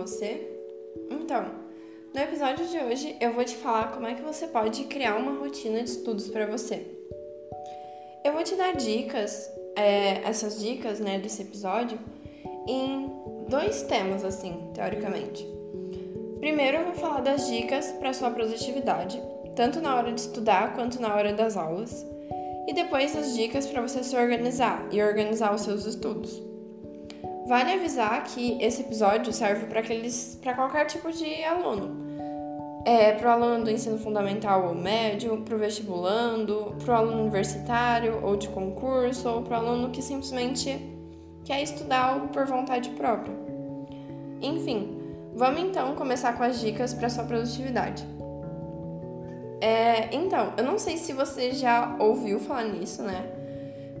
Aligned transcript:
você? 0.00 0.48
Então, 1.10 1.44
no 2.14 2.20
episódio 2.20 2.66
de 2.66 2.78
hoje 2.78 3.16
eu 3.20 3.34
vou 3.34 3.44
te 3.44 3.54
falar 3.56 3.92
como 3.92 4.06
é 4.06 4.14
que 4.14 4.22
você 4.22 4.46
pode 4.46 4.84
criar 4.84 5.16
uma 5.16 5.38
rotina 5.38 5.82
de 5.82 5.90
estudos 5.90 6.28
para 6.28 6.46
você. 6.46 6.86
Eu 8.24 8.32
vou 8.32 8.42
te 8.42 8.54
dar 8.54 8.74
dicas, 8.74 9.50
é, 9.76 10.22
essas 10.24 10.58
dicas 10.58 11.00
né, 11.00 11.18
desse 11.18 11.42
episódio, 11.42 11.98
em 12.66 13.10
dois 13.48 13.82
temas, 13.82 14.24
assim, 14.24 14.70
teoricamente. 14.72 15.46
Primeiro 16.38 16.78
eu 16.78 16.84
vou 16.86 16.94
falar 16.94 17.20
das 17.20 17.46
dicas 17.46 17.92
para 17.92 18.14
sua 18.14 18.30
produtividade, 18.30 19.22
tanto 19.54 19.80
na 19.80 19.96
hora 19.96 20.12
de 20.12 20.20
estudar 20.20 20.74
quanto 20.74 21.00
na 21.00 21.14
hora 21.14 21.34
das 21.34 21.58
aulas, 21.58 22.06
e 22.66 22.72
depois 22.72 23.14
as 23.14 23.36
dicas 23.36 23.66
para 23.66 23.82
você 23.82 24.02
se 24.02 24.16
organizar 24.16 24.88
e 24.90 25.02
organizar 25.02 25.54
os 25.54 25.60
seus 25.60 25.84
estudos. 25.84 26.49
Vale 27.50 27.72
avisar 27.72 28.22
que 28.22 28.56
esse 28.62 28.82
episódio 28.82 29.32
serve 29.32 29.66
para 29.66 29.80
aqueles 29.80 30.38
para 30.40 30.54
qualquer 30.54 30.86
tipo 30.86 31.10
de 31.10 31.42
aluno. 31.42 32.06
É 32.84 33.10
para 33.10 33.28
o 33.28 33.32
aluno 33.32 33.64
do 33.64 33.70
ensino 33.72 33.98
fundamental 33.98 34.68
ou 34.68 34.74
médio, 34.76 35.36
para 35.38 35.56
o 35.56 35.58
vestibulando, 35.58 36.76
para 36.84 36.94
o 36.94 36.96
aluno 36.96 37.22
universitário 37.22 38.24
ou 38.24 38.36
de 38.36 38.48
concurso, 38.50 39.28
ou 39.28 39.42
para 39.42 39.58
o 39.60 39.66
aluno 39.66 39.90
que 39.90 40.00
simplesmente 40.00 40.78
quer 41.44 41.60
estudar 41.60 42.12
algo 42.12 42.28
por 42.28 42.46
vontade 42.46 42.88
própria. 42.90 43.34
Enfim, 44.40 45.00
vamos 45.34 45.60
então 45.60 45.96
começar 45.96 46.34
com 46.34 46.44
as 46.44 46.60
dicas 46.60 46.94
para 46.94 47.10
sua 47.10 47.24
produtividade. 47.24 48.06
É, 49.60 50.14
então, 50.14 50.52
eu 50.56 50.62
não 50.62 50.78
sei 50.78 50.96
se 50.96 51.12
você 51.12 51.50
já 51.50 51.96
ouviu 51.98 52.38
falar 52.38 52.62
nisso, 52.62 53.02
né? 53.02 53.39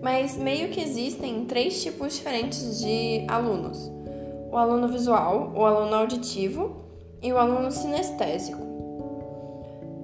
Mas 0.02 0.36
meio 0.36 0.70
que 0.70 0.80
existem 0.80 1.44
três 1.44 1.82
tipos 1.82 2.14
diferentes 2.14 2.80
de 2.80 3.24
alunos: 3.28 3.90
o 4.50 4.56
aluno 4.56 4.88
visual, 4.88 5.52
o 5.54 5.64
aluno 5.64 5.94
auditivo 5.94 6.84
e 7.22 7.32
o 7.32 7.38
aluno 7.38 7.70
sinestésico. 7.70 8.68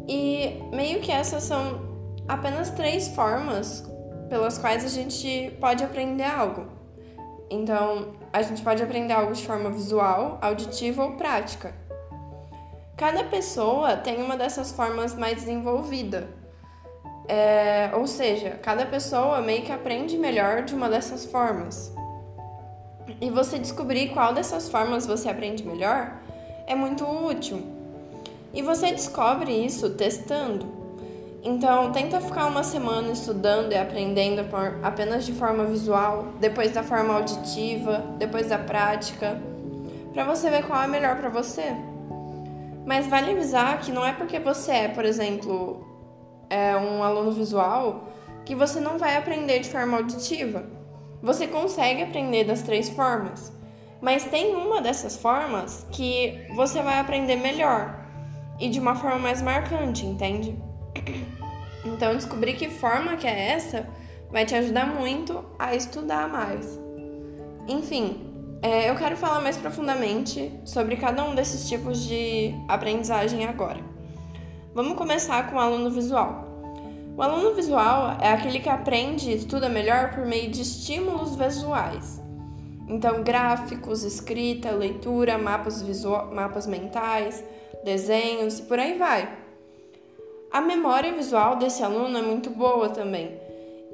E 0.09 0.63
meio 0.73 1.01
que 1.01 1.11
essas 1.11 1.43
são 1.43 1.81
apenas 2.29 2.71
três 2.71 3.09
formas 3.09 3.85
pelas 4.29 4.59
quais 4.59 4.85
a 4.85 4.89
gente 4.89 5.57
pode 5.61 5.83
aprender 5.83 6.25
algo. 6.25 6.67
Então, 7.49 8.15
a 8.33 8.43
gente 8.43 8.63
pode 8.63 8.83
aprender 8.83 9.13
algo 9.13 9.33
de 9.33 9.47
forma 9.47 9.71
visual, 9.71 10.39
auditiva 10.43 11.05
ou 11.05 11.13
prática. 11.13 11.73
Cada 12.97 13.25
pessoa 13.25 13.97
tem 13.97 14.23
uma 14.23 14.37
dessas 14.37 14.73
formas 14.73 15.15
mais 15.15 15.37
desenvolvida. 15.37 16.29
É, 17.29 17.91
ou 17.95 18.07
seja, 18.07 18.51
cada 18.63 18.87
pessoa 18.87 19.41
meio 19.41 19.63
que 19.63 19.73
aprende 19.73 20.17
melhor 20.17 20.63
de 20.63 20.75
uma 20.75 20.89
dessas 20.89 21.25
formas. 21.25 21.93
E 23.21 23.31
você 23.31 23.59
descobrir 23.59 24.11
qual 24.11 24.33
dessas 24.33 24.69
formas 24.69 25.07
você 25.07 25.29
aprende 25.29 25.65
melhor 25.65 26.13
é 26.67 26.75
muito 26.75 27.05
útil. 27.05 27.63
E 28.53 28.63
você 28.63 28.91
descobre 28.91 29.53
isso 29.53 29.91
testando. 29.91 30.75
Então, 31.43 31.93
tenta 31.93 32.21
ficar 32.21 32.47
uma 32.47 32.65
semana 32.65 33.13
estudando 33.13 33.73
e 33.73 33.77
aprendendo 33.77 34.45
apenas 34.83 35.25
de 35.25 35.33
forma 35.33 35.65
visual, 35.65 36.29
depois 36.41 36.73
da 36.73 36.83
forma 36.83 37.15
auditiva, 37.15 38.05
depois 38.19 38.49
da 38.49 38.59
prática, 38.59 39.41
para 40.13 40.25
você 40.25 40.51
ver 40.51 40.67
qual 40.67 40.83
é 40.83 40.89
melhor 40.89 41.17
para 41.17 41.29
você. 41.29 41.73
Mas 42.85 43.07
vale 43.07 43.31
avisar 43.31 43.79
que 43.81 43.93
não 43.93 44.05
é 44.05 44.13
porque 44.13 44.41
você 44.41 44.73
é, 44.73 44.89
por 44.89 45.05
exemplo, 45.05 45.87
é, 46.49 46.77
um 46.77 47.03
aluno 47.03 47.33
visual 47.33 48.09
que 48.45 48.55
você 48.55 48.81
não 48.81 48.99
vai 48.99 49.17
aprender 49.17 49.61
de 49.61 49.69
forma 49.69 49.97
auditiva. 49.97 50.65
Você 51.23 51.47
consegue 51.47 52.03
aprender 52.03 52.45
das 52.45 52.63
três 52.63 52.89
formas, 52.89 53.53
mas 54.01 54.25
tem 54.25 54.55
uma 54.55 54.81
dessas 54.81 55.17
formas 55.17 55.87
que 55.91 56.47
você 56.55 56.83
vai 56.83 57.01
aprender 57.01 57.37
melhor 57.37 58.07
e 58.61 58.69
de 58.69 58.79
uma 58.79 58.95
forma 58.95 59.19
mais 59.19 59.43
marcante, 59.43 60.07
entende? 60.07 60.57
Então, 61.85 62.17
descobrir 62.17 62.55
que 62.55 62.69
forma 62.69 63.17
que 63.17 63.27
é 63.27 63.51
essa 63.51 63.89
vai 64.31 64.45
te 64.45 64.55
ajudar 64.55 64.87
muito 64.87 65.45
a 65.59 65.75
estudar 65.75 66.29
mais. 66.29 66.79
Enfim, 67.69 68.33
é, 68.63 68.91
eu 68.91 68.97
quero 68.97 69.17
falar 69.17 69.41
mais 69.41 69.57
profundamente 69.57 70.53
sobre 70.65 70.97
cada 70.97 71.25
um 71.25 71.35
desses 71.35 71.69
tipos 71.69 72.05
de 72.05 72.55
aprendizagem 72.69 73.45
agora. 73.45 73.96
Vamos 74.77 74.99
começar 74.99 75.49
com 75.49 75.57
o 75.57 75.59
aluno 75.59 75.91
visual. 75.91 76.45
O 77.17 77.23
aluno 77.23 77.55
visual 77.55 78.19
é 78.21 78.29
aquele 78.29 78.61
que 78.61 78.69
aprende 78.69 79.31
e 79.31 79.35
estuda 79.35 79.71
melhor 79.71 80.15
por 80.15 80.27
meio 80.27 80.51
de 80.51 80.61
estímulos 80.61 81.35
visuais. 81.35 82.21
Então, 82.87 83.23
gráficos, 83.23 84.05
escrita, 84.05 84.71
leitura, 84.73 85.39
mapas, 85.39 85.83
mapas 86.31 86.67
mentais, 86.67 87.43
desenhos 87.87 88.59
e 88.59 88.65
por 88.65 88.79
aí 88.79 88.99
vai. 88.99 89.35
A 90.53 90.61
memória 90.61 91.11
visual 91.11 91.57
desse 91.57 91.83
aluno 91.83 92.19
é 92.19 92.23
muito 92.23 92.51
boa 92.51 92.91
também. 92.91 93.35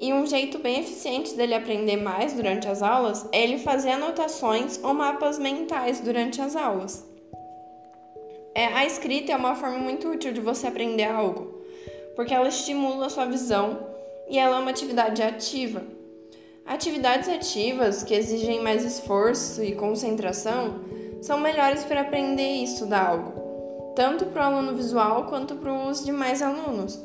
E 0.01 0.13
um 0.13 0.27
jeito 0.27 0.59
bem 0.59 0.81
eficiente 0.81 1.37
dele 1.37 1.55
aprender 1.55 1.97
mais 1.97 2.33
durante 2.33 2.67
as 2.67 2.83
aulas 2.83 3.25
é 3.31 3.41
ele 3.41 3.59
fazer 3.59 3.93
anotações 3.93 4.81
ou 4.83 4.93
mapas 4.93 5.39
mentais 5.39 6.01
durante 6.01 6.43
as 6.43 6.57
aulas. 6.57 7.12
É, 8.55 8.67
a 8.67 8.85
escrita 8.85 9.33
é 9.33 9.37
uma 9.37 9.55
forma 9.55 9.79
muito 9.79 10.09
útil 10.09 10.33
de 10.33 10.41
você 10.41 10.67
aprender 10.67 11.05
algo, 11.05 11.63
porque 12.15 12.35
ela 12.35 12.49
estimula 12.49 13.07
a 13.07 13.11
sua 13.11 13.25
visão 13.25 13.87
e 14.29 14.39
ela 14.39 14.57
é 14.57 14.61
uma 14.61 14.71
atividade 14.71 15.23
ativa. 15.23 15.83
Atividades 16.67 17.29
ativas 17.29 18.03
que 18.03 18.15
exigem 18.15 18.61
mais 18.63 18.85
esforço 18.85 19.63
e 19.65 19.75
concentração 19.75 20.81
são 21.23 21.41
melhores 21.41 21.83
para 21.85 22.03
aprender 22.03 22.57
e 22.57 22.65
estudar 22.65 23.09
algo, 23.09 23.93
tanto 23.97 24.27
para 24.27 24.43
o 24.43 24.55
aluno 24.55 24.75
visual 24.75 25.25
quanto 25.25 25.55
para 25.57 25.73
os 25.73 26.05
demais 26.05 26.43
alunos. 26.43 27.03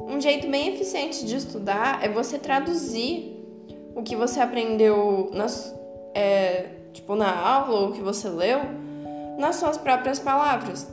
Um 0.00 0.20
jeito 0.20 0.48
bem 0.48 0.68
eficiente 0.68 1.26
de 1.26 1.36
estudar 1.36 2.04
é 2.04 2.08
você 2.08 2.38
traduzir 2.38 3.36
o 3.96 4.02
que 4.02 4.14
você 4.14 4.40
aprendeu 4.40 5.30
nas, 5.32 5.74
é, 6.14 6.66
tipo, 6.92 7.16
na 7.16 7.36
aula 7.36 7.80
ou 7.80 7.88
o 7.88 7.92
que 7.92 8.00
você 8.00 8.28
leu 8.28 8.60
nas 9.38 9.56
suas 9.56 9.76
próprias 9.76 10.18
palavras. 10.18 10.88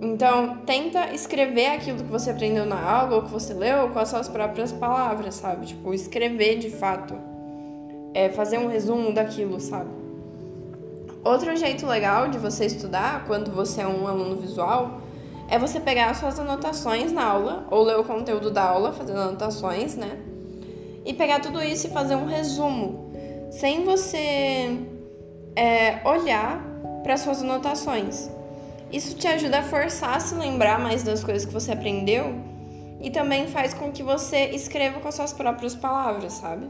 Então, 0.00 0.58
tenta 0.66 1.14
escrever 1.14 1.68
aquilo 1.68 1.98
que 1.98 2.10
você 2.10 2.30
aprendeu 2.30 2.66
na 2.66 2.80
aula 2.80 3.16
ou 3.16 3.22
que 3.22 3.30
você 3.30 3.54
leu 3.54 3.88
com 3.90 3.98
as 3.98 4.08
suas 4.08 4.28
próprias 4.28 4.72
palavras, 4.72 5.36
sabe? 5.36 5.66
Tipo, 5.66 5.94
escrever 5.94 6.58
de 6.58 6.70
fato. 6.70 7.14
É 8.12 8.28
fazer 8.28 8.58
um 8.58 8.66
resumo 8.66 9.12
daquilo, 9.12 9.58
sabe? 9.60 9.90
Outro 11.24 11.56
jeito 11.56 11.86
legal 11.86 12.28
de 12.28 12.38
você 12.38 12.66
estudar 12.66 13.24
quando 13.26 13.50
você 13.50 13.80
é 13.80 13.86
um 13.86 14.06
aluno 14.06 14.36
visual 14.36 15.00
é 15.48 15.58
você 15.58 15.80
pegar 15.80 16.10
as 16.10 16.18
suas 16.18 16.38
anotações 16.38 17.12
na 17.12 17.24
aula 17.24 17.66
ou 17.70 17.82
ler 17.82 17.98
o 17.98 18.04
conteúdo 18.04 18.50
da 18.50 18.62
aula, 18.62 18.92
fazendo 18.92 19.20
anotações, 19.20 19.94
né? 19.94 20.18
E 21.04 21.12
pegar 21.12 21.40
tudo 21.40 21.62
isso 21.62 21.86
e 21.86 21.90
fazer 21.90 22.14
um 22.14 22.26
resumo, 22.26 23.10
sem 23.50 23.84
você 23.84 24.78
é, 25.54 26.00
olhar 26.04 26.73
para 27.04 27.16
suas 27.16 27.42
anotações. 27.42 28.28
Isso 28.90 29.14
te 29.14 29.28
ajuda 29.28 29.60
a 29.60 29.62
forçar 29.62 30.16
a 30.16 30.20
se 30.20 30.34
lembrar 30.34 30.80
mais 30.80 31.04
das 31.04 31.22
coisas 31.22 31.44
que 31.44 31.52
você 31.52 31.70
aprendeu 31.70 32.34
e 33.00 33.10
também 33.10 33.46
faz 33.46 33.74
com 33.74 33.92
que 33.92 34.02
você 34.02 34.46
escreva 34.46 34.98
com 34.98 35.06
as 35.06 35.14
suas 35.14 35.32
próprias 35.32 35.76
palavras, 35.76 36.32
sabe? 36.32 36.66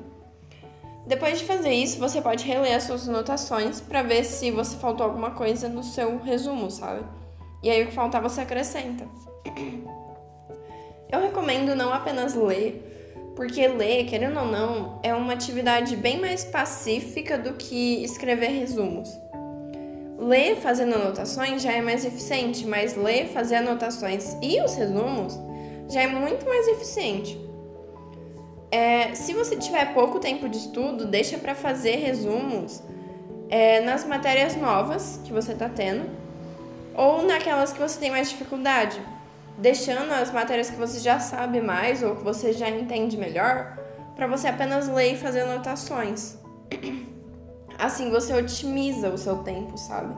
Depois 1.06 1.38
de 1.38 1.44
fazer 1.44 1.72
isso, 1.72 1.98
você 1.98 2.20
pode 2.20 2.44
reler 2.44 2.74
as 2.74 2.84
suas 2.84 3.08
anotações 3.08 3.80
para 3.80 4.02
ver 4.02 4.24
se 4.24 4.50
você 4.50 4.76
faltou 4.76 5.06
alguma 5.06 5.30
coisa 5.30 5.68
no 5.68 5.84
seu 5.84 6.18
resumo, 6.18 6.70
sabe? 6.70 7.04
E 7.62 7.70
aí 7.70 7.82
o 7.82 7.86
que 7.86 7.92
faltar 7.94 8.20
você 8.20 8.40
acrescenta. 8.40 9.06
Eu 11.12 11.20
recomendo 11.20 11.76
não 11.76 11.92
apenas 11.92 12.34
ler, 12.34 13.32
porque 13.36 13.68
ler, 13.68 14.06
querendo 14.06 14.40
ou 14.40 14.46
não, 14.46 14.98
é 15.02 15.14
uma 15.14 15.34
atividade 15.34 15.94
bem 15.94 16.18
mais 16.18 16.44
pacífica 16.44 17.38
do 17.38 17.52
que 17.52 18.02
escrever 18.02 18.48
resumos. 18.48 19.08
Ler 20.18 20.56
fazendo 20.56 20.94
anotações 20.94 21.62
já 21.62 21.72
é 21.72 21.80
mais 21.80 22.04
eficiente, 22.04 22.66
mas 22.66 22.96
ler, 22.96 23.28
fazer 23.28 23.56
anotações 23.56 24.36
e 24.40 24.60
os 24.62 24.74
resumos 24.74 25.38
já 25.88 26.02
é 26.02 26.06
muito 26.06 26.46
mais 26.46 26.68
eficiente. 26.68 27.38
É, 28.70 29.14
se 29.14 29.32
você 29.32 29.56
tiver 29.56 29.92
pouco 29.94 30.18
tempo 30.18 30.48
de 30.48 30.56
estudo, 30.58 31.06
deixa 31.06 31.38
para 31.38 31.54
fazer 31.54 31.96
resumos 31.96 32.82
é, 33.48 33.80
nas 33.80 34.04
matérias 34.04 34.56
novas 34.56 35.20
que 35.24 35.32
você 35.32 35.52
está 35.52 35.68
tendo 35.68 36.10
ou 36.94 37.22
naquelas 37.22 37.72
que 37.72 37.78
você 37.78 37.98
tem 37.98 38.10
mais 38.10 38.30
dificuldade, 38.30 39.00
deixando 39.58 40.12
as 40.12 40.32
matérias 40.32 40.70
que 40.70 40.76
você 40.76 41.00
já 41.00 41.18
sabe 41.18 41.60
mais 41.60 42.02
ou 42.02 42.16
que 42.16 42.24
você 42.24 42.52
já 42.52 42.68
entende 42.68 43.16
melhor 43.16 43.78
para 44.14 44.26
você 44.26 44.48
apenas 44.48 44.88
ler 44.88 45.14
e 45.14 45.16
fazer 45.16 45.40
anotações. 45.40 46.38
Assim 47.78 48.10
você 48.10 48.32
otimiza 48.32 49.10
o 49.10 49.18
seu 49.18 49.38
tempo, 49.38 49.76
sabe? 49.76 50.14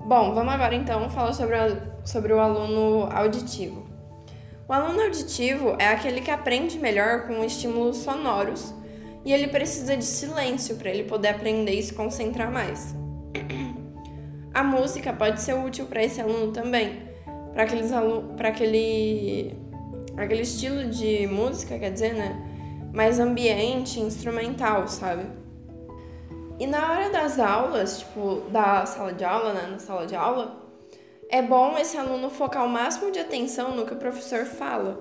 Bom, 0.00 0.34
vamos 0.34 0.54
agora 0.54 0.74
então 0.74 1.10
falar 1.10 1.32
sobre, 1.32 1.56
a, 1.56 1.76
sobre 2.04 2.32
o 2.32 2.38
aluno 2.38 3.08
auditivo. 3.10 3.86
O 4.68 4.72
aluno 4.72 5.02
auditivo 5.02 5.76
é 5.78 5.88
aquele 5.88 6.20
que 6.20 6.30
aprende 6.30 6.78
melhor 6.78 7.26
com 7.26 7.44
estímulos 7.44 7.98
sonoros 7.98 8.74
e 9.24 9.32
ele 9.32 9.48
precisa 9.48 9.96
de 9.96 10.04
silêncio 10.04 10.76
para 10.76 10.90
ele 10.90 11.04
poder 11.04 11.28
aprender 11.28 11.72
e 11.72 11.82
se 11.82 11.92
concentrar 11.92 12.50
mais. 12.50 12.94
a 14.54 14.62
música 14.62 15.12
pode 15.12 15.40
ser 15.40 15.54
útil 15.54 15.86
para 15.86 16.04
esse 16.04 16.20
aluno 16.20 16.52
também, 16.52 17.02
para 17.52 17.64
aqueles 17.64 17.90
para 18.36 18.48
aquele 18.48 19.54
aquele 20.16 20.42
estilo 20.42 20.86
de 20.86 21.26
música, 21.26 21.78
quer 21.78 21.90
dizer, 21.90 22.14
né? 22.14 22.40
Mais 22.92 23.18
ambiente, 23.18 24.00
instrumental, 24.00 24.88
sabe? 24.88 25.26
E 26.58 26.66
na 26.66 26.90
hora 26.90 27.10
das 27.10 27.38
aulas, 27.38 27.98
tipo, 27.98 28.42
da 28.50 28.86
sala 28.86 29.12
de 29.12 29.24
aula, 29.24 29.52
né, 29.52 29.68
na 29.70 29.78
sala 29.78 30.06
de 30.06 30.16
aula, 30.16 30.56
é 31.28 31.42
bom 31.42 31.76
esse 31.76 31.98
aluno 31.98 32.30
focar 32.30 32.64
o 32.64 32.68
máximo 32.68 33.10
de 33.10 33.18
atenção 33.18 33.74
no 33.74 33.84
que 33.84 33.92
o 33.92 33.98
professor 33.98 34.46
fala, 34.46 34.98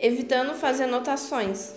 evitando 0.00 0.54
fazer 0.54 0.84
anotações. 0.84 1.74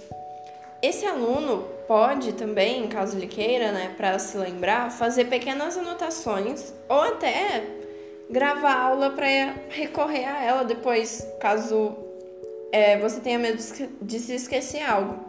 Esse 0.82 1.06
aluno 1.06 1.66
pode 1.88 2.34
também, 2.34 2.88
caso 2.88 3.18
ele 3.18 3.28
queira, 3.28 3.72
né, 3.72 3.94
para 3.98 4.18
se 4.20 4.38
lembrar, 4.38 4.92
fazer 4.92 5.26
pequenas 5.26 5.78
anotações 5.78 6.74
ou 6.88 7.02
até 7.02 7.64
gravar 8.30 8.74
a 8.74 8.82
aula 8.84 9.10
para 9.10 9.26
recorrer 9.70 10.26
a 10.26 10.44
ela 10.44 10.64
depois, 10.64 11.28
caso 11.40 11.96
é, 12.72 12.98
você 13.00 13.20
tenha 13.20 13.40
medo 13.40 13.62
de 14.02 14.20
se 14.20 14.36
esquecer 14.36 14.84
algo. 14.84 15.27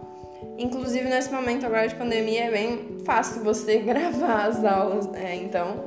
Inclusive, 0.58 1.08
nesse 1.08 1.32
momento 1.32 1.66
agora 1.66 1.88
de 1.88 1.94
pandemia, 1.94 2.44
é 2.44 2.50
bem 2.50 2.98
fácil 3.04 3.42
você 3.42 3.78
gravar 3.82 4.46
as 4.46 4.64
aulas, 4.64 5.06
né? 5.06 5.36
Então, 5.36 5.84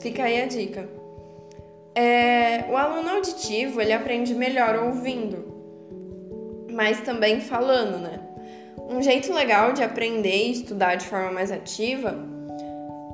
fica 0.00 0.24
aí 0.24 0.42
a 0.42 0.46
dica. 0.46 0.88
É, 1.94 2.64
o 2.70 2.76
aluno 2.76 3.10
auditivo, 3.10 3.80
ele 3.80 3.92
aprende 3.92 4.34
melhor 4.34 4.76
ouvindo, 4.76 5.52
mas 6.72 7.00
também 7.00 7.40
falando, 7.40 7.98
né? 7.98 8.20
Um 8.88 9.02
jeito 9.02 9.32
legal 9.32 9.72
de 9.72 9.82
aprender 9.82 10.48
e 10.48 10.52
estudar 10.52 10.96
de 10.96 11.06
forma 11.06 11.30
mais 11.30 11.50
ativa 11.50 12.14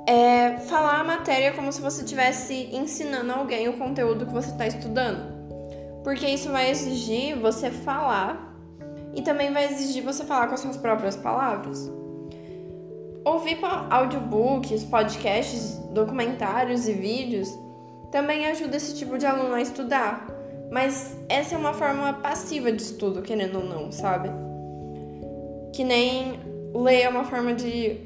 é 0.09 0.57
falar 0.69 1.01
a 1.01 1.05
matéria 1.05 1.53
como 1.53 1.71
se 1.71 1.81
você 1.81 2.03
estivesse 2.03 2.71
ensinando 2.73 3.33
alguém 3.33 3.69
o 3.69 3.75
conteúdo 3.75 4.25
que 4.27 4.33
você 4.33 4.51
está 4.51 4.67
estudando. 4.67 5.37
Porque 6.03 6.27
isso 6.27 6.51
vai 6.51 6.71
exigir 6.71 7.37
você 7.37 7.71
falar 7.71 8.48
e 9.15 9.23
também 9.23 9.53
vai 9.53 9.65
exigir 9.67 10.03
você 10.03 10.25
falar 10.25 10.47
com 10.49 10.55
as 10.55 10.61
suas 10.61 10.77
próprias 10.77 11.17
palavras. 11.17 11.91
Ouvir 13.25 13.59
audiobooks, 13.91 14.85
podcasts, 14.85 15.77
documentários 15.93 16.89
e 16.89 16.93
vídeos 16.93 17.49
também 18.11 18.47
ajuda 18.47 18.77
esse 18.77 18.95
tipo 18.97 19.19
de 19.19 19.27
aluno 19.27 19.55
a 19.55 19.61
estudar, 19.61 20.27
mas 20.71 21.17
essa 21.29 21.55
é 21.55 21.59
uma 21.59 21.75
forma 21.75 22.13
passiva 22.15 22.73
de 22.73 22.83
estudo, 22.83 23.21
querendo 23.21 23.59
ou 23.59 23.65
não, 23.65 23.93
sabe? 23.93 24.31
Que 25.75 25.85
nem 25.85 26.41
ler 26.75 27.03
é 27.03 27.09
uma 27.09 27.25
forma 27.25 27.53
de 27.53 28.01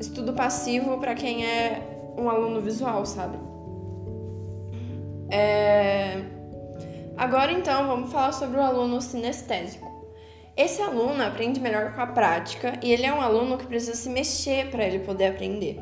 estudo 0.00 0.32
passivo 0.32 0.98
para 0.98 1.14
quem 1.14 1.44
é 1.44 1.82
um 2.16 2.28
aluno 2.30 2.60
visual, 2.60 3.04
sabe? 3.04 3.36
É... 5.30 6.22
Agora 7.16 7.52
então 7.52 7.86
vamos 7.86 8.10
falar 8.10 8.32
sobre 8.32 8.58
o 8.58 8.62
aluno 8.62 9.00
sinestésico. 9.00 9.91
Esse 10.54 10.82
aluno 10.82 11.22
aprende 11.24 11.58
melhor 11.58 11.94
com 11.94 12.02
a 12.02 12.06
prática 12.06 12.78
e 12.82 12.92
ele 12.92 13.06
é 13.06 13.12
um 13.12 13.22
aluno 13.22 13.56
que 13.56 13.66
precisa 13.66 13.94
se 13.94 14.10
mexer 14.10 14.70
para 14.70 14.84
ele 14.84 14.98
poder 14.98 15.28
aprender. 15.28 15.80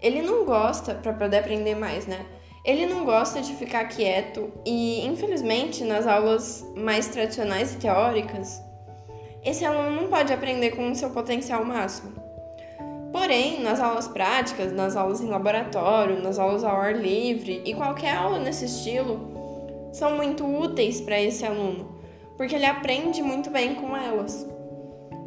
Ele 0.00 0.22
não 0.22 0.46
gosta 0.46 0.94
para 0.94 1.12
poder 1.12 1.38
aprender 1.38 1.74
mais, 1.74 2.06
né? 2.06 2.24
Ele 2.64 2.86
não 2.86 3.04
gosta 3.04 3.40
de 3.42 3.54
ficar 3.54 3.84
quieto 3.84 4.50
e, 4.64 5.06
infelizmente, 5.06 5.84
nas 5.84 6.06
aulas 6.06 6.66
mais 6.74 7.08
tradicionais 7.08 7.74
e 7.74 7.76
teóricas, 7.76 8.62
esse 9.44 9.64
aluno 9.64 9.90
não 9.90 10.08
pode 10.08 10.32
aprender 10.32 10.70
com 10.70 10.90
o 10.90 10.94
seu 10.94 11.10
potencial 11.10 11.62
máximo. 11.64 12.14
Porém, 13.12 13.60
nas 13.60 13.78
aulas 13.78 14.08
práticas, 14.08 14.72
nas 14.72 14.96
aulas 14.96 15.20
em 15.20 15.28
laboratório, 15.28 16.22
nas 16.22 16.38
aulas 16.38 16.64
ao 16.64 16.76
ar 16.76 16.96
livre 16.96 17.62
e 17.64 17.74
qualquer 17.74 18.16
aula 18.16 18.38
nesse 18.38 18.64
estilo, 18.64 19.90
são 19.92 20.16
muito 20.16 20.44
úteis 20.44 21.00
para 21.00 21.20
esse 21.20 21.44
aluno 21.44 21.95
porque 22.36 22.54
ele 22.54 22.66
aprende 22.66 23.22
muito 23.22 23.50
bem 23.50 23.74
com 23.74 23.96
elas. 23.96 24.46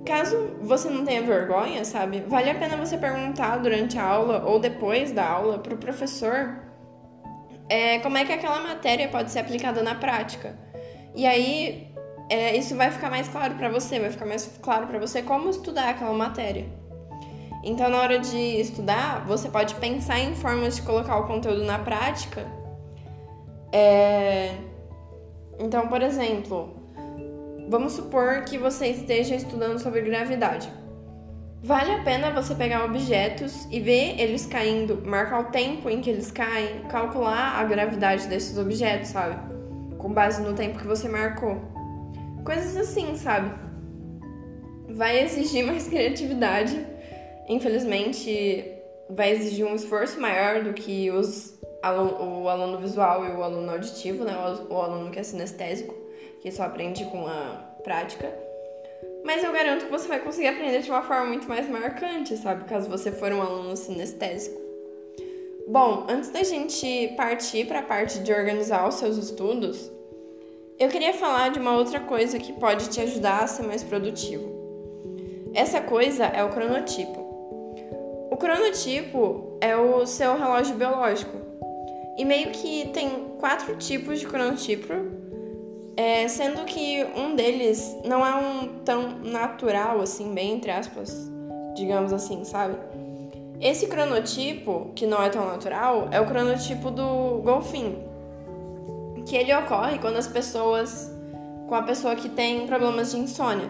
Caso 0.06 0.58
você 0.62 0.90
não 0.90 1.06
tenha 1.06 1.22
vergonha, 1.22 1.84
sabe, 1.86 2.24
vale 2.28 2.50
a 2.50 2.56
pena 2.56 2.78
você 2.78 2.98
perguntar 2.98 3.58
durante 3.58 3.98
a 3.98 4.04
aula 4.04 4.44
ou 4.46 4.60
depois 4.60 5.12
da 5.12 5.28
aula 5.28 5.60
para 5.60 5.74
o 5.74 5.78
professor 5.78 6.64
é, 7.70 8.00
como 8.00 8.18
é 8.18 8.26
que 8.26 8.34
aquela 8.34 8.60
matéria 8.62 9.08
pode 9.08 9.32
ser 9.32 9.40
aplicada 9.40 9.84
na 9.84 9.94
prática. 9.94 10.58
E 11.16 11.28
aí 11.28 11.94
é, 12.30 12.56
isso 12.56 12.76
vai 12.76 12.92
ficar 12.92 13.10
mais 13.10 13.28
claro 13.28 13.56
para 13.56 13.70
você, 13.70 14.00
vai 14.00 14.10
ficar 14.10 14.26
mais 14.26 14.60
claro 14.62 14.88
para 14.88 15.00
você 15.00 15.22
como 15.22 15.50
estudar 15.50 15.90
aquela 15.90 16.14
matéria. 16.14 16.66
Então, 17.64 17.90
na 17.90 18.00
hora 18.00 18.20
de 18.20 18.38
estudar, 18.38 19.26
você 19.26 19.50
pode 19.50 19.76
pensar 19.76 20.20
em 20.20 20.34
formas 20.34 20.78
de 20.78 20.82
colocar 20.82 21.18
o 21.18 21.28
conteúdo 21.28 21.64
na 21.64 21.78
prática. 21.78 22.46
É... 23.72 24.56
Então, 25.60 25.88
por 25.88 26.02
exemplo, 26.02 26.79
Vamos 27.69 27.94
supor 27.94 28.45
que 28.45 28.57
você 28.57 28.88
esteja 28.88 29.36
estudando 29.36 29.77
sobre 29.77 30.01
gravidade. 30.01 30.68
Vale 31.62 31.92
a 31.92 32.04
pena 32.04 32.31
você 32.31 32.56
pegar 32.56 32.83
objetos 32.83 33.68
e 33.69 33.80
ver 33.80 34.19
eles 34.19 34.48
caindo, 34.48 35.04
marcar 35.06 35.42
o 35.42 35.51
tempo 35.51 35.88
em 35.88 36.01
que 36.01 36.10
eles 36.10 36.31
caem, 36.31 36.81
calcular 36.89 37.60
a 37.60 37.63
gravidade 37.66 38.25
desses 38.27 38.57
objetos, 38.57 39.10
sabe? 39.10 39.36
Com 40.00 40.12
base 40.12 40.42
no 40.42 40.56
tempo 40.56 40.80
que 40.80 40.88
você 40.88 41.07
marcou. 41.07 41.62
Coisas 42.44 42.75
assim, 42.75 43.16
sabe? 43.16 43.54
Vai 44.89 45.24
exigir 45.24 45.62
mais 45.68 45.88
criatividade. 45.88 46.83
Infelizmente, 47.48 48.66
vai 49.12 49.30
exigir 49.30 49.63
um 49.63 49.75
esforço 49.75 50.19
maior 50.19 50.63
do 50.63 50.74
que 50.74 51.12
os 51.12 51.54
o 51.83 52.50
aluno 52.50 52.80
visual 52.80 53.25
e 53.25 53.30
o 53.30 53.44
aluno 53.44 53.71
auditivo, 53.74 54.24
né? 54.25 54.33
O 54.71 54.81
aluno 54.81 55.12
que 55.12 55.19
é 55.19 55.24
sinestésico 55.24 56.09
que 56.42 56.51
só 56.51 56.63
aprende 56.63 57.06
com 57.06 57.27
a 57.27 57.69
prática. 57.83 58.33
Mas 59.24 59.44
eu 59.44 59.51
garanto 59.51 59.86
que 59.86 59.92
você 59.92 60.07
vai 60.07 60.19
conseguir 60.19 60.48
aprender 60.48 60.81
de 60.81 60.89
uma 60.89 61.01
forma 61.01 61.25
muito 61.25 61.48
mais 61.48 61.69
marcante, 61.69 62.38
sabe? 62.38 62.66
Caso 62.66 62.89
você 62.89 63.12
for 63.12 63.31
um 63.31 63.42
aluno 63.42 63.75
sinestésico. 63.75 64.60
Bom, 65.68 66.06
antes 66.10 66.30
da 66.30 66.42
gente 66.44 67.13
partir 67.16 67.68
para 67.68 67.80
a 67.80 67.83
parte 67.83 68.19
de 68.19 68.33
organizar 68.33 68.88
os 68.88 68.95
seus 68.95 69.18
estudos, 69.18 69.92
eu 70.80 70.89
queria 70.89 71.13
falar 71.13 71.50
de 71.50 71.60
uma 71.60 71.75
outra 71.75 72.00
coisa 72.00 72.39
que 72.39 72.54
pode 72.54 72.89
te 72.89 73.01
ajudar 73.01 73.44
a 73.44 73.48
ser 73.48 73.63
mais 73.63 73.83
produtivo. 73.83 74.50
Essa 75.54 75.81
coisa 75.81 76.26
é 76.26 76.44
o 76.44 76.49
cronotipo. 76.49 77.19
O 78.31 78.38
cronotipo 78.38 79.57
é 79.59 79.76
o 79.76 80.06
seu 80.06 80.38
relógio 80.38 80.76
biológico. 80.76 81.38
E 82.18 82.26
meio 82.26 82.52
que 82.52 82.90
tem 82.90 83.35
quatro 83.40 83.76
tipos 83.76 84.19
de 84.19 84.28
cronotipo 84.28 84.94
é, 86.00 86.26
sendo 86.30 86.64
que 86.64 87.06
um 87.14 87.36
deles 87.36 87.94
não 88.06 88.26
é 88.26 88.34
um 88.34 88.70
tão 88.86 89.20
natural, 89.20 90.00
assim, 90.00 90.34
bem 90.34 90.54
entre 90.54 90.72
aspas, 90.72 91.30
digamos 91.76 92.14
assim, 92.14 92.46
sabe? 92.46 92.78
Esse 93.60 93.86
cronotipo, 93.88 94.92
que 94.96 95.06
não 95.06 95.22
é 95.22 95.28
tão 95.28 95.46
natural, 95.46 96.08
é 96.10 96.22
o 96.22 96.26
cronotipo 96.26 96.90
do 96.90 97.42
golfinho, 97.44 98.02
que 99.26 99.36
ele 99.36 99.54
ocorre 99.54 100.00
quando 100.00 100.16
as 100.16 100.26
pessoas, 100.26 101.14
com 101.68 101.76
a 101.76 101.84
pessoa 101.84 102.16
que 102.16 102.30
tem 102.30 102.66
problemas 102.66 103.12
de 103.12 103.18
insônia. 103.18 103.68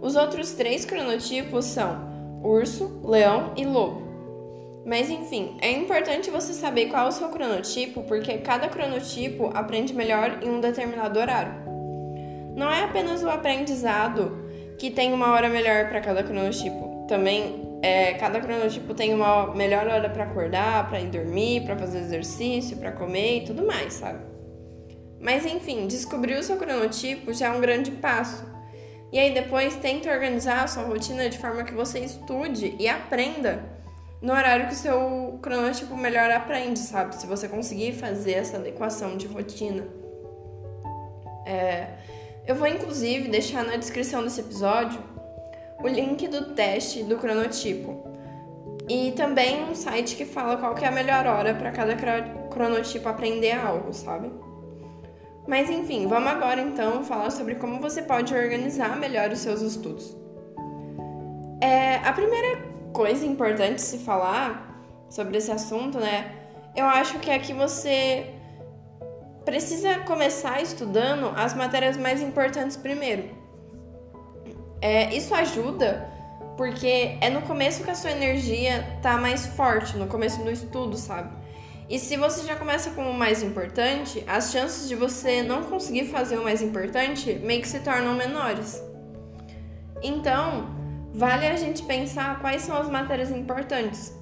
Os 0.00 0.16
outros 0.16 0.52
três 0.52 0.86
cronotipos 0.86 1.66
são 1.66 2.00
urso, 2.42 2.98
leão 3.04 3.52
e 3.58 3.66
lobo. 3.66 4.00
Mas 4.84 5.08
enfim, 5.08 5.56
é 5.60 5.70
importante 5.70 6.30
você 6.30 6.52
saber 6.52 6.86
qual 6.86 7.06
é 7.06 7.08
o 7.08 7.12
seu 7.12 7.28
cronotipo, 7.28 8.02
porque 8.02 8.38
cada 8.38 8.68
cronotipo 8.68 9.50
aprende 9.54 9.94
melhor 9.94 10.38
em 10.42 10.50
um 10.50 10.60
determinado 10.60 11.18
horário. 11.18 11.54
Não 12.56 12.70
é 12.70 12.84
apenas 12.84 13.22
o 13.22 13.30
aprendizado 13.30 14.42
que 14.78 14.90
tem 14.90 15.12
uma 15.12 15.32
hora 15.32 15.48
melhor 15.48 15.88
para 15.88 16.00
cada 16.00 16.22
cronotipo. 16.22 17.06
Também 17.08 17.78
é, 17.82 18.14
cada 18.14 18.40
cronotipo 18.40 18.94
tem 18.94 19.14
uma 19.14 19.54
melhor 19.54 19.86
hora 19.86 20.08
para 20.10 20.24
acordar, 20.24 20.88
para 20.88 21.00
ir 21.00 21.08
dormir, 21.08 21.64
para 21.64 21.76
fazer 21.76 21.98
exercício, 21.98 22.76
para 22.76 22.92
comer 22.92 23.38
e 23.38 23.44
tudo 23.44 23.64
mais, 23.64 23.94
sabe? 23.94 24.24
Mas 25.20 25.46
enfim, 25.46 25.86
descobrir 25.86 26.34
o 26.34 26.42
seu 26.42 26.56
cronotipo 26.56 27.32
já 27.32 27.46
é 27.46 27.50
um 27.50 27.60
grande 27.60 27.92
passo. 27.92 28.44
E 29.12 29.18
aí 29.18 29.32
depois 29.32 29.76
tenta 29.76 30.10
organizar 30.10 30.64
a 30.64 30.66
sua 30.66 30.82
rotina 30.84 31.28
de 31.28 31.38
forma 31.38 31.64
que 31.64 31.74
você 31.74 32.00
estude 32.00 32.74
e 32.78 32.88
aprenda 32.88 33.62
no 34.22 34.32
horário 34.32 34.68
que 34.68 34.72
o 34.72 34.76
seu 34.76 35.38
cronótipo 35.42 35.96
melhor 35.96 36.30
aprende, 36.30 36.78
sabe? 36.78 37.16
Se 37.16 37.26
você 37.26 37.48
conseguir 37.48 37.92
fazer 37.92 38.34
essa 38.34 38.56
adequação 38.56 39.16
de 39.16 39.26
rotina. 39.26 39.84
É, 41.44 41.88
eu 42.46 42.54
vou 42.54 42.68
inclusive 42.68 43.28
deixar 43.28 43.64
na 43.64 43.76
descrição 43.76 44.22
desse 44.22 44.40
episódio 44.40 45.00
o 45.82 45.88
link 45.88 46.28
do 46.28 46.54
teste 46.54 47.02
do 47.02 47.16
cronotipo. 47.18 48.12
E 48.88 49.12
também 49.12 49.64
um 49.64 49.74
site 49.74 50.16
que 50.16 50.24
fala 50.24 50.56
qual 50.56 50.74
que 50.74 50.84
é 50.84 50.88
a 50.88 50.92
melhor 50.92 51.26
hora 51.26 51.54
para 51.54 51.72
cada 51.72 51.96
cronotipo 52.50 53.08
aprender 53.08 53.52
algo, 53.52 53.92
sabe? 53.92 54.30
Mas 55.46 55.68
enfim, 55.68 56.06
vamos 56.06 56.30
agora 56.30 56.60
então 56.60 57.02
falar 57.02 57.30
sobre 57.30 57.56
como 57.56 57.80
você 57.80 58.02
pode 58.02 58.32
organizar 58.32 58.96
melhor 58.96 59.30
os 59.30 59.40
seus 59.40 59.60
estudos. 59.60 60.16
É, 61.60 61.96
a 61.96 62.12
primeira 62.12 62.71
coisa 62.92 63.24
importante 63.24 63.80
se 63.80 63.98
falar 63.98 64.84
sobre 65.08 65.38
esse 65.38 65.50
assunto, 65.50 65.98
né, 65.98 66.32
eu 66.74 66.86
acho 66.86 67.18
que 67.18 67.30
é 67.30 67.38
que 67.38 67.52
você 67.52 68.26
precisa 69.44 70.00
começar 70.00 70.62
estudando 70.62 71.32
as 71.36 71.54
matérias 71.54 71.96
mais 71.96 72.20
importantes 72.20 72.76
primeiro. 72.76 73.30
É, 74.80 75.14
isso 75.14 75.34
ajuda 75.34 76.10
porque 76.56 77.16
é 77.20 77.30
no 77.30 77.42
começo 77.42 77.82
que 77.82 77.90
a 77.90 77.94
sua 77.94 78.10
energia 78.10 78.98
tá 79.00 79.16
mais 79.16 79.46
forte, 79.46 79.96
no 79.96 80.06
começo 80.06 80.42
do 80.42 80.50
estudo, 80.50 80.96
sabe? 80.96 81.34
E 81.88 81.98
se 81.98 82.16
você 82.16 82.46
já 82.46 82.56
começa 82.56 82.90
com 82.90 83.10
o 83.10 83.14
mais 83.14 83.42
importante, 83.42 84.24
as 84.26 84.50
chances 84.50 84.88
de 84.88 84.94
você 84.94 85.42
não 85.42 85.64
conseguir 85.64 86.06
fazer 86.06 86.38
o 86.38 86.42
mais 86.42 86.62
importante 86.62 87.34
meio 87.44 87.60
que 87.60 87.68
se 87.68 87.80
tornam 87.80 88.14
menores. 88.14 88.82
Então, 90.02 90.81
vale 91.12 91.46
a 91.46 91.56
gente 91.56 91.82
pensar 91.82 92.40
quais 92.40 92.62
são 92.62 92.76
as 92.76 92.88
matérias 92.88 93.30
importantes. 93.30 94.12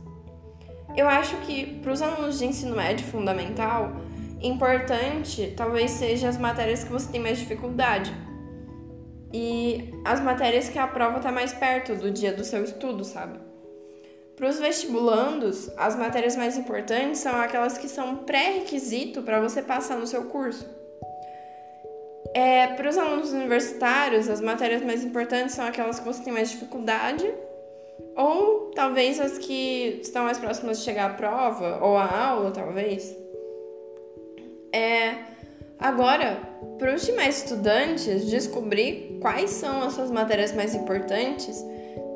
Eu 0.97 1.09
acho 1.09 1.37
que 1.38 1.78
para 1.80 1.92
os 1.92 2.02
alunos 2.02 2.38
de 2.38 2.47
ensino 2.47 2.75
médio 2.75 3.06
fundamental, 3.06 3.92
importante 4.42 5.54
talvez 5.56 5.92
seja 5.92 6.28
as 6.28 6.37
matérias 6.37 6.82
que 6.82 6.90
você 6.90 7.11
tem 7.11 7.20
mais 7.20 7.38
dificuldade. 7.38 8.12
E 9.32 9.92
as 10.04 10.20
matérias 10.20 10.68
que 10.68 10.78
a 10.78 10.88
prova 10.88 11.18
está 11.18 11.30
mais 11.30 11.52
perto 11.52 11.94
do 11.94 12.11
dia 12.11 12.32
do 12.32 12.42
seu 12.42 12.64
estudo, 12.64 13.04
sabe? 13.04 13.38
Para 14.35 14.49
os 14.49 14.59
vestibulandos, 14.59 15.70
as 15.76 15.94
matérias 15.94 16.35
mais 16.35 16.56
importantes 16.56 17.20
são 17.20 17.38
aquelas 17.40 17.78
que 17.78 17.87
são 17.87 18.16
pré-requisito 18.16 19.23
para 19.23 19.40
você 19.40 19.62
passar 19.62 19.99
no 19.99 20.06
seu 20.06 20.25
curso. 20.25 20.66
É, 22.33 22.69
para 22.69 22.89
os 22.89 22.97
alunos 22.97 23.33
universitários, 23.33 24.29
as 24.29 24.41
matérias 24.41 24.83
mais 24.83 25.03
importantes 25.03 25.55
são 25.55 25.67
aquelas 25.67 25.99
que 25.99 26.05
você 26.05 26.23
tem 26.23 26.33
mais 26.33 26.51
dificuldade, 26.51 27.29
ou 28.17 28.71
talvez 28.75 29.21
as 29.21 29.39
que 29.39 30.01
estão 30.03 30.25
mais 30.25 30.39
próximas 30.39 30.79
de 30.79 30.85
chegar 30.85 31.11
à 31.11 31.15
prova, 31.15 31.85
ou 31.85 31.97
à 31.97 32.29
aula, 32.29 32.51
talvez. 32.53 33.17
É, 34.73 35.15
agora, 35.79 36.41
para 36.79 36.95
os 36.95 37.05
demais 37.05 37.39
estudantes, 37.39 38.27
descobrir 38.27 39.19
quais 39.21 39.51
são 39.51 39.83
as 39.83 39.95
suas 39.95 40.11
matérias 40.11 40.53
mais 40.53 40.75
importantes, 40.75 41.65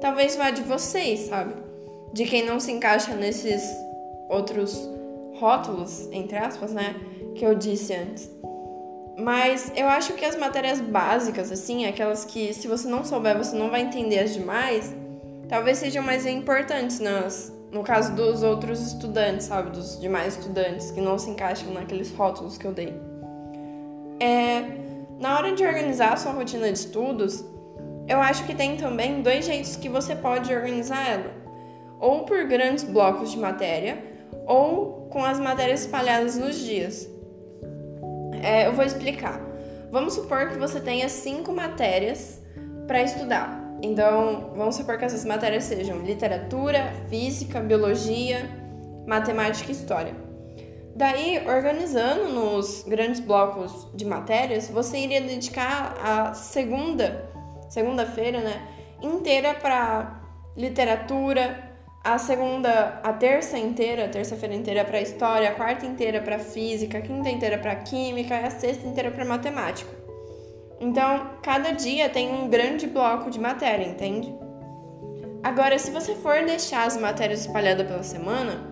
talvez 0.01 0.37
vá 0.37 0.51
de 0.51 0.63
vocês, 0.63 1.21
sabe? 1.21 1.55
De 2.13 2.25
quem 2.25 2.45
não 2.45 2.61
se 2.61 2.71
encaixa 2.71 3.15
nesses 3.17 3.63
outros 4.29 4.79
rótulos, 5.35 6.09
entre 6.13 6.39
aspas, 6.39 6.73
né? 6.73 6.95
Que 7.35 7.45
eu 7.45 7.55
disse 7.57 7.93
antes. 7.93 8.31
Mas 9.17 9.71
eu 9.77 9.87
acho 9.87 10.15
que 10.15 10.25
as 10.25 10.37
matérias 10.37 10.81
básicas, 10.81 11.53
assim, 11.53 11.87
aquelas 11.87 12.25
que 12.25 12.53
se 12.53 12.67
você 12.67 12.89
não 12.89 13.05
souber 13.05 13.37
você 13.37 13.57
não 13.57 13.71
vai 13.71 13.83
entender 13.83 14.19
as 14.19 14.35
demais, 14.35 14.93
talvez 15.49 15.79
sejam 15.79 16.03
mais 16.03 16.27
importantes 16.27 16.99
nas, 16.99 17.53
no 17.71 17.83
caso 17.83 18.15
dos 18.15 18.43
outros 18.43 18.81
estudantes, 18.81 19.47
sabe? 19.47 19.71
Dos 19.71 20.01
demais 20.01 20.37
estudantes 20.37 20.91
que 20.91 21.01
não 21.01 21.19
se 21.19 21.31
encaixam 21.31 21.73
naqueles 21.73 22.13
rótulos 22.13 22.59
que 22.59 22.65
eu 22.65 22.73
dei. 22.73 22.93
É, 24.19 24.65
na 25.21 25.37
hora 25.37 25.53
de 25.53 25.65
organizar 25.65 26.13
a 26.13 26.17
sua 26.17 26.33
rotina 26.33 26.67
de 26.67 26.79
estudos, 26.79 27.45
eu 28.09 28.21
acho 28.21 28.45
que 28.45 28.55
tem 28.55 28.77
também 28.77 29.23
dois 29.23 29.47
jeitos 29.47 29.77
que 29.77 29.89
você 29.89 30.17
pode 30.17 30.53
organizar 30.53 31.09
ela: 31.09 31.33
ou 32.01 32.25
por 32.25 32.45
grandes 32.45 32.85
blocos 32.85 33.31
de 33.31 33.39
matéria, 33.39 34.03
ou 34.47 35.09
com 35.11 35.25
as 35.25 35.39
matérias 35.39 35.83
espalhadas 35.83 36.37
nos 36.37 36.57
dias. 36.57 37.14
É, 38.45 38.67
eu 38.67 38.75
vou 38.75 38.85
explicar. 38.85 39.41
Vamos 39.91 40.13
supor 40.13 40.51
que 40.51 40.59
você 40.59 40.79
tenha 40.79 41.09
cinco 41.09 41.51
matérias 41.51 42.43
para 42.87 43.03
estudar. 43.03 43.59
Então, 43.83 44.53
vamos 44.55 44.77
supor 44.77 44.99
que 44.99 45.05
essas 45.07 45.25
matérias 45.25 45.65
sejam 45.65 45.99
literatura, 46.03 46.93
física, 47.09 47.59
biologia, 47.61 48.49
matemática 49.07 49.71
e 49.71 49.73
história. 49.75 50.15
Daí, 50.95 51.43
organizando 51.49 52.29
nos 52.29 52.85
grandes 52.87 53.19
blocos 53.19 53.89
de 53.95 54.05
matérias, 54.05 54.69
você 54.69 54.99
iria 54.99 55.23
dedicar 55.23 55.95
a 56.03 56.35
segunda, 56.35 57.31
segunda-feira, 57.71 58.41
né, 58.41 58.63
inteira 59.03 59.55
para 59.55 60.23
literatura, 60.55 61.74
a 62.05 62.19
segunda, 62.19 63.01
a 63.03 63.15
terça 63.15 63.59
inteira, 63.59 64.07
terça-feira 64.09 64.55
inteira 64.55 64.85
para 64.85 65.01
história, 65.01 65.49
a 65.49 65.55
quarta 65.55 65.87
inteira 65.87 66.21
para 66.21 66.39
física, 66.39 66.99
a 66.99 67.01
quinta 67.01 67.31
inteira 67.31 67.57
para 67.57 67.75
química 67.77 68.35
e 68.35 68.45
a 68.45 68.51
sexta 68.51 68.87
inteira 68.87 69.11
para 69.11 69.25
matemática. 69.25 69.91
Então, 70.79 71.31
cada 71.43 71.71
dia 71.71 72.11
tem 72.11 72.31
um 72.31 72.51
grande 72.51 72.87
bloco 72.87 73.31
de 73.31 73.41
matéria, 73.41 73.87
entende? 73.87 74.35
Agora, 75.43 75.79
se 75.79 75.91
você 75.91 76.15
for 76.15 76.45
deixar 76.45 76.87
as 76.87 76.99
matérias 76.99 77.41
espalhadas 77.41 77.87
pela 77.87 78.03
semana, 78.03 78.71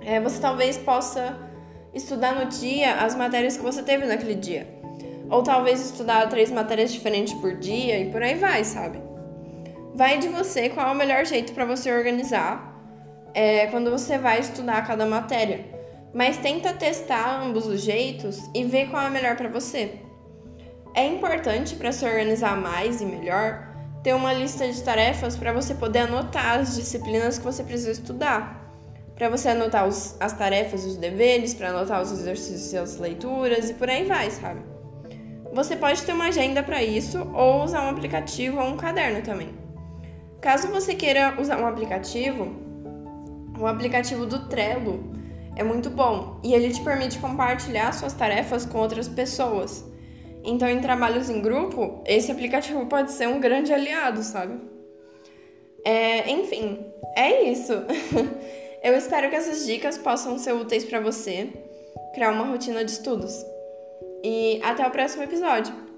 é, 0.00 0.18
você 0.18 0.40
talvez 0.40 0.78
possa 0.78 1.36
estudar 1.92 2.34
no 2.34 2.46
dia 2.46 2.94
as 2.94 3.14
matérias 3.14 3.58
que 3.58 3.62
você 3.62 3.82
teve 3.82 4.06
naquele 4.06 4.34
dia. 4.34 4.66
Ou 5.28 5.42
talvez 5.42 5.80
estudar 5.84 6.26
três 6.30 6.50
matérias 6.50 6.90
diferentes 6.90 7.34
por 7.34 7.54
dia 7.56 7.98
e 7.98 8.10
por 8.10 8.22
aí 8.22 8.34
vai, 8.36 8.64
sabe? 8.64 9.09
Vai 9.94 10.18
de 10.18 10.28
você 10.28 10.68
qual 10.68 10.88
é 10.88 10.92
o 10.92 10.94
melhor 10.94 11.26
jeito 11.26 11.52
para 11.52 11.64
você 11.64 11.92
organizar 11.92 12.70
é, 13.34 13.66
quando 13.66 13.90
você 13.90 14.18
vai 14.18 14.40
estudar 14.40 14.86
cada 14.86 15.04
matéria. 15.06 15.64
Mas 16.14 16.36
tenta 16.38 16.72
testar 16.72 17.42
ambos 17.42 17.66
os 17.66 17.82
jeitos 17.82 18.40
e 18.54 18.64
ver 18.64 18.88
qual 18.88 19.02
é 19.02 19.10
melhor 19.10 19.36
para 19.36 19.48
você. 19.48 20.00
É 20.94 21.06
importante 21.06 21.76
para 21.76 21.92
se 21.92 22.04
organizar 22.04 22.56
mais 22.56 23.00
e 23.00 23.04
melhor 23.04 23.68
ter 24.02 24.14
uma 24.14 24.32
lista 24.32 24.66
de 24.66 24.82
tarefas 24.82 25.36
para 25.36 25.52
você 25.52 25.74
poder 25.74 26.00
anotar 26.00 26.58
as 26.58 26.74
disciplinas 26.74 27.38
que 27.38 27.44
você 27.44 27.62
precisa 27.62 27.92
estudar. 27.92 28.58
Para 29.14 29.28
você 29.28 29.50
anotar 29.50 29.86
os, 29.86 30.16
as 30.18 30.32
tarefas, 30.32 30.84
os 30.84 30.96
deveres, 30.96 31.52
para 31.52 31.68
anotar 31.68 32.00
os 32.00 32.10
exercícios 32.10 32.72
e 32.72 32.78
as 32.78 32.96
leituras 32.96 33.68
e 33.68 33.74
por 33.74 33.88
aí 33.88 34.04
vai, 34.04 34.30
sabe? 34.30 34.62
Você 35.52 35.76
pode 35.76 36.02
ter 36.02 36.12
uma 36.12 36.28
agenda 36.28 36.62
para 36.62 36.82
isso 36.82 37.30
ou 37.34 37.62
usar 37.62 37.82
um 37.82 37.90
aplicativo 37.90 38.58
ou 38.58 38.66
um 38.66 38.76
caderno 38.76 39.20
também. 39.22 39.59
Caso 40.40 40.68
você 40.68 40.94
queira 40.94 41.36
usar 41.38 41.60
um 41.60 41.66
aplicativo, 41.66 42.48
o 43.58 43.66
aplicativo 43.66 44.24
do 44.24 44.48
Trello 44.48 45.12
é 45.54 45.62
muito 45.62 45.90
bom 45.90 46.40
e 46.42 46.54
ele 46.54 46.72
te 46.72 46.80
permite 46.82 47.18
compartilhar 47.18 47.92
suas 47.92 48.14
tarefas 48.14 48.64
com 48.64 48.78
outras 48.78 49.06
pessoas. 49.06 49.84
Então, 50.42 50.66
em 50.66 50.80
trabalhos 50.80 51.28
em 51.28 51.42
grupo, 51.42 52.02
esse 52.06 52.32
aplicativo 52.32 52.86
pode 52.86 53.12
ser 53.12 53.28
um 53.28 53.38
grande 53.38 53.72
aliado, 53.72 54.22
sabe? 54.22 54.58
É, 55.84 56.30
enfim, 56.30 56.86
é 57.14 57.50
isso. 57.50 57.72
Eu 58.82 58.96
espero 58.96 59.28
que 59.28 59.36
essas 59.36 59.66
dicas 59.66 59.98
possam 59.98 60.38
ser 60.38 60.54
úteis 60.54 60.86
para 60.86 61.00
você 61.00 61.50
criar 62.14 62.32
uma 62.32 62.46
rotina 62.46 62.82
de 62.82 62.92
estudos. 62.92 63.44
E 64.24 64.58
até 64.62 64.86
o 64.86 64.90
próximo 64.90 65.22
episódio. 65.22 65.89